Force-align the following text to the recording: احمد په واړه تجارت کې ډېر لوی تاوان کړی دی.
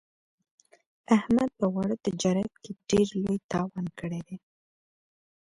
احمد 1.17 1.49
په 1.59 1.65
واړه 1.73 1.95
تجارت 2.05 2.51
کې 2.63 2.71
ډېر 2.89 3.07
لوی 3.21 3.37
تاوان 3.51 3.85
کړی 3.99 4.21
دی. 4.27 4.37